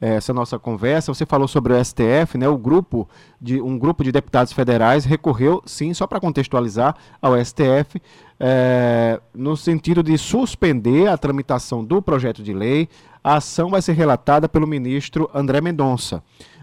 essa 0.00 0.32
nossa 0.32 0.58
conversa, 0.58 1.12
você 1.12 1.26
falou 1.26 1.46
sobre 1.46 1.74
o 1.74 1.84
STF, 1.84 2.38
né? 2.38 2.48
O 2.48 2.56
grupo 2.56 3.08
de 3.40 3.60
um 3.60 3.78
grupo 3.78 4.02
de 4.02 4.10
deputados 4.10 4.52
federais 4.52 5.04
recorreu, 5.04 5.62
sim, 5.66 5.92
só 5.92 6.06
para 6.06 6.20
contextualizar, 6.20 6.96
ao 7.20 7.36
STF 7.44 8.00
é, 8.38 9.20
no 9.34 9.56
sentido 9.56 10.02
de 10.02 10.16
suspender 10.16 11.08
a 11.08 11.18
tramitação 11.18 11.84
do 11.84 12.00
projeto 12.00 12.42
de 12.42 12.54
lei. 12.54 12.88
A 13.22 13.36
ação 13.36 13.68
vai 13.68 13.82
ser 13.82 13.92
relatada 13.92 14.48
pelo 14.48 14.66
ministro 14.66 15.30
André 15.34 15.60
Mendonça. 15.60 16.22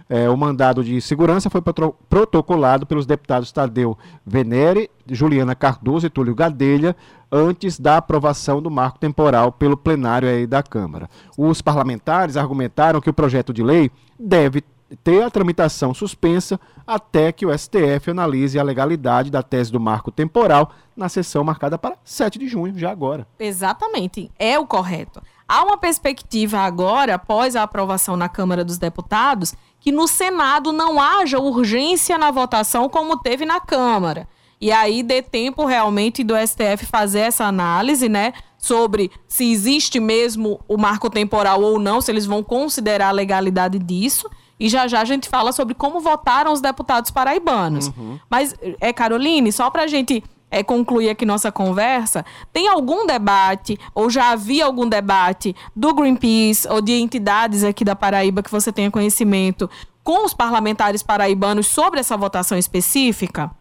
É, 0.10 0.30
o 0.30 0.38
mandado 0.38 0.84
de 0.84 1.02
segurança 1.02 1.50
foi 1.50 1.62
protocolado 2.10 2.86
pelos 2.86 3.06
deputados 3.06 3.52
Tadeu 3.52 3.98
Venere, 4.26 4.90
Juliana 5.10 5.54
Cardoso 5.54 6.08
e 6.08 6.10
Túlio 6.10 6.34
Gadelha, 6.34 6.96
antes 7.32 7.78
da 7.78 7.98
aprovação 7.98 8.62
do 8.62 8.72
marco 8.72 9.00
temporal 9.00 9.52
pelo 9.52 9.76
plenário 9.76 10.30
aí 10.30 10.48
da 10.48 10.64
Câmara. 10.64 11.10
Os 11.38 11.62
parlamentares 11.62 12.38
argumentaram 12.38 13.02
que 13.02 13.10
o 13.10 13.14
projeto 13.14 13.54
de 13.54 13.62
lei 13.62 13.92
deve 14.18 14.64
ter 15.04 15.22
a 15.22 15.30
tramitação 15.30 15.94
suspensa 15.94 16.58
até 16.86 17.34
que 17.34 17.46
o 17.46 17.58
STF 17.58 18.10
analise 18.10 18.58
a 18.58 18.64
legalidade 18.64 19.30
da 19.30 19.44
tese 19.44 19.72
do 19.72 19.80
marco 19.80 20.12
temporal 20.12 20.72
na 20.96 21.10
sessão 21.10 21.44
marcada 21.44 21.78
para 21.78 21.98
7 22.06 22.40
de 22.40 22.48
junho, 22.48 22.78
já 22.78 22.90
agora. 22.90 23.28
Exatamente, 23.38 24.32
é 24.40 24.58
o 24.58 24.66
correto. 24.66 25.22
Há 25.48 25.64
uma 25.64 25.78
perspectiva 25.78 26.60
agora, 26.60 27.16
após 27.16 27.56
a 27.56 27.64
aprovação 27.64 28.18
na 28.18 28.28
Câmara 28.28 28.66
dos 28.66 28.78
Deputados, 28.78 29.56
que 29.79 29.91
no 29.91 30.07
Senado 30.07 30.72
não 30.72 31.00
haja 31.00 31.39
urgência 31.39 32.17
na 32.17 32.31
votação 32.31 32.89
como 32.89 33.17
teve 33.17 33.46
na 33.46 33.60
Câmara. 33.60 34.27
E 34.60 34.72
aí 34.72 35.03
dê 35.03 35.22
tempo 35.22 35.65
realmente 35.65 36.24
do 36.24 36.34
STF 36.36 36.86
fazer 36.86 37.19
essa 37.19 37.46
análise, 37.46 38.10
né? 38.10 38.34
Sobre 38.57 39.12
se 39.27 39.51
existe 39.51 40.00
mesmo 40.00 40.60
o 40.67 40.77
marco 40.77 41.10
temporal 41.10 41.62
ou 41.62 41.79
não, 41.79 42.01
se 42.01 42.12
eles 42.12 42.25
vão 42.25 42.43
considerar 42.43 43.10
a 43.10 43.12
legalidade 43.12 43.77
disso. 43.77 44.27
E 44.60 44.67
já 44.67 44.88
já 44.88 45.01
a 45.01 45.05
gente 45.05 45.29
fala 45.29 45.51
sobre 45.51 45.75
como 45.75 46.00
votaram 46.00 46.51
os 46.51 46.60
deputados 46.60 47.12
paraibanos. 47.12 47.88
Uhum. 47.89 48.19
Mas, 48.27 48.55
é, 48.81 48.91
Caroline, 48.91 49.51
só 49.51 49.69
para 49.69 49.84
a 49.84 49.88
gente 49.88 50.24
é, 50.50 50.63
concluir 50.63 51.10
aqui 51.10 51.25
nossa 51.25 51.51
conversa, 51.51 52.25
tem 52.51 52.68
algum 52.68 53.06
debate, 53.06 53.77
ou 53.94 54.10
já 54.10 54.32
havia 54.32 54.66
algum 54.66 54.88
debate 54.88 55.56
do 55.75 55.94
Greenpeace 55.94 56.68
ou 56.70 56.82
de 56.82 56.94
entidades 56.94 57.63
aqui 57.63 57.84
da 57.84 57.96
Paraíba 57.96 58.42
que 58.42 58.51
você 58.51 58.72
tenha 58.72 58.92
conhecimento 58.92 59.70
com 60.04 60.25
os 60.25 60.34
parlamentares 60.34 61.04
paraibanos 61.04 61.68
sobre 61.68 62.00
essa 62.00 62.16
votação 62.16 62.58
específica? 62.58 63.51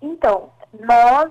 Então, 0.00 0.50
nós 0.80 1.30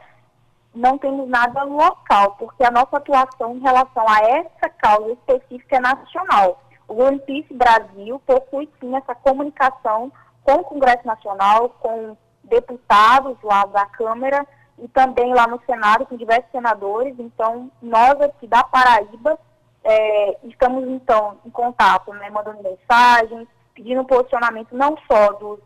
não 0.75 0.97
temos 0.97 1.29
nada 1.29 1.63
local, 1.63 2.35
porque 2.37 2.63
a 2.63 2.71
nossa 2.71 2.97
atuação 2.97 3.55
em 3.55 3.59
relação 3.59 4.07
a 4.07 4.19
essa 4.19 4.69
causa 4.69 5.13
específica 5.13 5.77
é 5.77 5.79
nacional. 5.79 6.61
O 6.87 6.95
Greenpeace 6.95 7.53
Brasil 7.53 8.21
possui 8.25 8.69
sim 8.79 8.95
essa 8.95 9.15
comunicação 9.15 10.11
com 10.43 10.55
o 10.55 10.63
Congresso 10.63 11.05
Nacional, 11.05 11.69
com 11.79 12.15
deputados 12.47 13.37
lá 13.43 13.65
da 13.65 13.85
Câmara 13.85 14.45
e 14.79 14.87
também 14.87 15.33
lá 15.33 15.47
no 15.47 15.61
Senado 15.65 16.05
com 16.05 16.17
diversos 16.17 16.49
senadores. 16.51 17.15
Então, 17.19 17.71
nós 17.81 18.19
aqui 18.21 18.47
da 18.47 18.63
Paraíba 18.63 19.39
é, 19.83 20.37
estamos 20.43 20.87
então 20.87 21.37
em 21.45 21.49
contato, 21.49 22.13
né, 22.13 22.29
mandando 22.29 22.61
mensagens, 22.61 23.47
pedindo 23.73 24.03
posicionamento 24.05 24.75
não 24.75 24.97
só 25.09 25.33
dos 25.33 25.59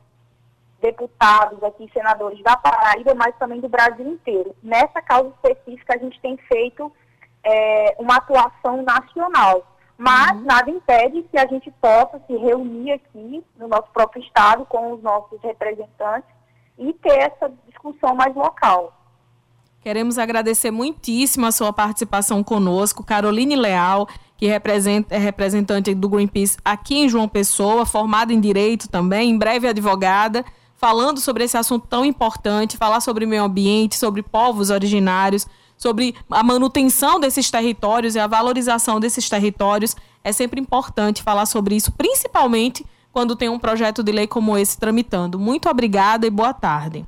deputados 0.81 1.63
aqui, 1.63 1.89
senadores 1.93 2.41
da 2.41 2.57
Paraíba, 2.57 3.13
mas 3.13 3.35
também 3.37 3.59
do 3.59 3.69
Brasil 3.69 4.07
inteiro. 4.07 4.55
Nessa 4.63 5.01
causa 5.01 5.29
específica, 5.29 5.95
a 5.95 5.97
gente 5.97 6.19
tem 6.19 6.37
feito 6.37 6.91
é, 7.43 7.95
uma 7.99 8.17
atuação 8.17 8.81
nacional. 8.81 9.65
Mas 9.97 10.31
uhum. 10.31 10.45
nada 10.45 10.71
impede 10.71 11.21
que 11.23 11.37
a 11.37 11.45
gente 11.45 11.69
possa 11.79 12.19
se 12.25 12.35
reunir 12.35 12.93
aqui 12.93 13.45
no 13.55 13.67
nosso 13.67 13.87
próprio 13.93 14.23
estado 14.23 14.65
com 14.65 14.93
os 14.93 15.03
nossos 15.03 15.39
representantes 15.41 16.40
e 16.77 16.93
ter 16.93 17.19
essa 17.19 17.51
discussão 17.67 18.15
mais 18.15 18.35
local. 18.35 18.93
Queremos 19.81 20.19
agradecer 20.19 20.69
muitíssimo 20.69 21.47
a 21.47 21.51
sua 21.51 21.73
participação 21.73 22.43
conosco, 22.43 23.03
Caroline 23.03 23.55
Leal, 23.55 24.07
que 24.37 24.45
representa, 24.45 25.15
é 25.15 25.17
representante 25.17 25.93
do 25.95 26.07
Greenpeace 26.07 26.57
aqui 26.63 26.95
em 26.95 27.09
João 27.09 27.27
Pessoa, 27.27 27.85
formada 27.85 28.31
em 28.31 28.39
Direito 28.39 28.87
também, 28.87 29.31
em 29.31 29.37
breve 29.37 29.67
advogada, 29.67 30.45
falando 30.75 31.19
sobre 31.19 31.43
esse 31.43 31.57
assunto 31.57 31.87
tão 31.87 32.05
importante, 32.05 32.77
falar 32.77 33.01
sobre 33.01 33.25
meio 33.25 33.43
ambiente, 33.43 33.95
sobre 33.95 34.23
povos 34.23 34.69
originários, 34.69 35.47
sobre 35.77 36.15
a 36.29 36.43
manutenção 36.43 37.19
desses 37.19 37.49
territórios 37.49 38.15
e 38.15 38.19
a 38.19 38.27
valorização 38.27 38.99
desses 38.99 39.27
territórios. 39.27 39.95
É 40.23 40.31
sempre 40.31 40.61
importante 40.61 41.23
falar 41.23 41.47
sobre 41.47 41.75
isso, 41.75 41.91
principalmente 41.91 42.85
quando 43.11 43.35
tem 43.35 43.49
um 43.49 43.59
projeto 43.59 44.03
de 44.03 44.11
lei 44.11 44.27
como 44.27 44.57
esse 44.57 44.79
tramitando. 44.79 45.39
Muito 45.39 45.69
obrigada 45.69 46.25
e 46.25 46.29
boa 46.29 46.53
tarde. 46.53 47.05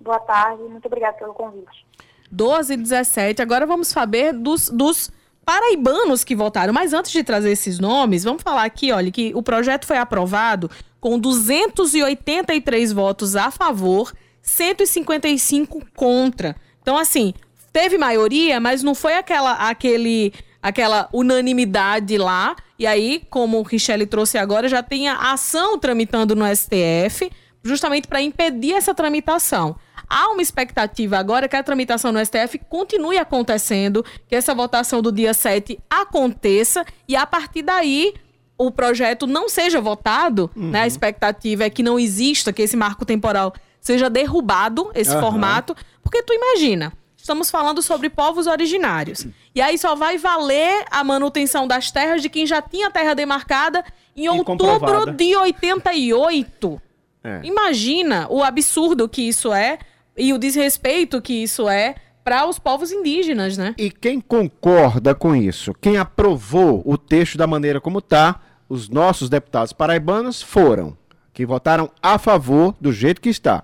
Boa 0.00 0.18
tarde, 0.18 0.62
muito 0.64 0.86
obrigada 0.86 1.16
pelo 1.16 1.32
convite. 1.32 1.86
12 2.30 2.74
e 2.74 2.76
17. 2.76 3.40
Agora 3.40 3.66
vamos 3.66 3.88
saber 3.88 4.32
dos, 4.32 4.68
dos 4.68 5.10
paraibanos 5.44 6.24
que 6.24 6.34
votaram. 6.34 6.72
Mas 6.72 6.92
antes 6.92 7.12
de 7.12 7.22
trazer 7.22 7.52
esses 7.52 7.78
nomes, 7.78 8.24
vamos 8.24 8.42
falar 8.42 8.64
aqui, 8.64 8.90
olha, 8.92 9.10
que 9.10 9.32
o 9.34 9.42
projeto 9.42 9.86
foi 9.86 9.98
aprovado 9.98 10.70
com 11.00 11.18
283 11.18 12.92
votos 12.92 13.36
a 13.36 13.50
favor, 13.50 14.12
155 14.42 15.80
contra. 15.94 16.56
Então, 16.80 16.96
assim, 16.96 17.34
teve 17.72 17.98
maioria, 17.98 18.58
mas 18.58 18.82
não 18.82 18.94
foi 18.94 19.14
aquela, 19.14 19.52
aquele, 19.68 20.32
aquela 20.62 21.08
unanimidade 21.12 22.16
lá. 22.16 22.56
E 22.78 22.86
aí, 22.86 23.22
como 23.30 23.58
o 23.58 23.62
Richelle 23.62 24.06
trouxe 24.06 24.36
agora, 24.36 24.68
já 24.68 24.82
tem 24.82 25.08
a 25.08 25.32
ação 25.32 25.78
tramitando 25.78 26.34
no 26.34 26.44
STF, 26.44 27.30
justamente 27.62 28.08
para 28.08 28.20
impedir 28.20 28.72
essa 28.72 28.94
tramitação. 28.94 29.76
Há 30.08 30.30
uma 30.30 30.42
expectativa 30.42 31.16
agora 31.18 31.48
que 31.48 31.56
a 31.56 31.62
tramitação 31.62 32.12
no 32.12 32.24
STF 32.24 32.60
continue 32.68 33.16
acontecendo, 33.16 34.04
que 34.28 34.36
essa 34.36 34.54
votação 34.54 35.00
do 35.00 35.10
dia 35.10 35.32
7 35.32 35.78
aconteça 35.88 36.84
e 37.08 37.16
a 37.16 37.26
partir 37.26 37.62
daí 37.62 38.14
o 38.56 38.70
projeto 38.70 39.26
não 39.26 39.48
seja 39.48 39.80
votado, 39.80 40.50
uhum. 40.54 40.70
né? 40.70 40.82
A 40.82 40.86
expectativa 40.86 41.64
é 41.64 41.70
que 41.70 41.82
não 41.82 41.98
exista, 41.98 42.52
que 42.52 42.62
esse 42.62 42.76
marco 42.76 43.04
temporal 43.04 43.52
seja 43.80 44.08
derrubado, 44.08 44.90
esse 44.94 45.14
uhum. 45.14 45.20
formato, 45.20 45.74
porque 46.02 46.22
tu 46.22 46.32
imagina, 46.32 46.92
estamos 47.16 47.50
falando 47.50 47.82
sobre 47.82 48.08
povos 48.08 48.46
originários. 48.46 49.26
E 49.54 49.60
aí 49.60 49.78
só 49.78 49.94
vai 49.94 50.18
valer 50.18 50.84
a 50.90 51.04
manutenção 51.04 51.68
das 51.68 51.90
terras 51.90 52.20
de 52.20 52.28
quem 52.28 52.44
já 52.44 52.60
tinha 52.60 52.90
terra 52.90 53.14
demarcada 53.14 53.84
em 54.16 54.24
e 54.24 54.28
outubro 54.28 55.12
de 55.12 55.36
88. 55.36 56.82
É. 57.22 57.40
Imagina 57.44 58.26
o 58.28 58.42
absurdo 58.42 59.08
que 59.08 59.22
isso 59.22 59.52
é 59.52 59.78
e 60.16 60.32
o 60.32 60.38
desrespeito 60.38 61.22
que 61.22 61.32
isso 61.32 61.68
é 61.68 61.94
para 62.24 62.46
os 62.48 62.58
povos 62.58 62.90
indígenas, 62.90 63.56
né? 63.56 63.74
E 63.78 63.90
quem 63.90 64.20
concorda 64.20 65.14
com 65.14 65.36
isso, 65.36 65.72
quem 65.80 65.98
aprovou 65.98 66.82
o 66.84 66.96
texto 66.98 67.36
da 67.36 67.46
maneira 67.46 67.80
como 67.80 67.98
está, 67.98 68.40
os 68.68 68.88
nossos 68.88 69.28
deputados 69.28 69.72
paraibanos 69.72 70.42
foram, 70.42 70.96
que 71.32 71.46
votaram 71.46 71.90
a 72.02 72.18
favor 72.18 72.74
do 72.80 72.92
jeito 72.92 73.20
que 73.20 73.28
está. 73.28 73.62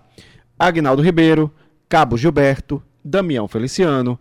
Agnaldo 0.58 1.02
Ribeiro, 1.02 1.50
Cabo 1.88 2.16
Gilberto, 2.16 2.82
Damião 3.02 3.48
Feliciano, 3.48 4.20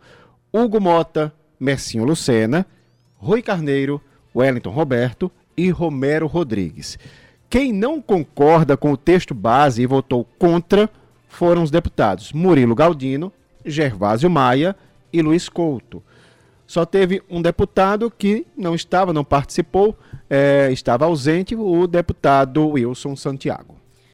Hugo 0.53 0.79
Mota, 0.79 1.33
Mercinho 1.59 2.03
Lucena, 2.03 2.65
Rui 3.17 3.41
Carneiro, 3.41 4.01
Wellington 4.35 4.69
Roberto 4.69 5.31
e 5.57 5.69
Romero 5.69 6.27
Rodrigues. 6.27 6.97
Quem 7.49 7.73
não 7.73 8.01
concorda 8.01 8.77
com 8.77 8.91
o 8.91 8.97
texto 8.97 9.33
base 9.33 9.81
e 9.81 9.85
votou 9.85 10.25
contra 10.37 10.89
foram 11.27 11.63
os 11.63 11.71
deputados 11.71 12.31
Murilo 12.31 12.75
Galdino, 12.75 13.31
Gervásio 13.65 14.29
Maia 14.29 14.75
e 15.11 15.21
Luiz 15.21 15.49
Couto. 15.49 16.01
Só 16.65 16.85
teve 16.85 17.21
um 17.29 17.41
deputado 17.41 18.11
que 18.15 18.45
não 18.55 18.75
estava, 18.75 19.11
não 19.11 19.23
participou, 19.23 19.97
é, 20.29 20.69
estava 20.71 21.05
ausente, 21.05 21.55
o 21.55 21.87
deputado 21.87 22.67
Wilson 22.69 23.15
Santiago. 23.15 23.75